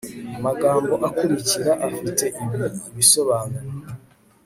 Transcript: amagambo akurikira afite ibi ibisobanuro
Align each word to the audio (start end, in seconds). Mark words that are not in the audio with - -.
amagambo 0.37 0.93
akurikira 1.07 1.71
afite 1.87 2.23
ibi 2.43 2.57
ibisobanuro 2.91 3.67